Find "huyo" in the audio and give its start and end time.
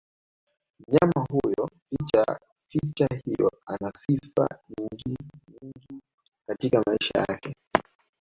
1.29-1.69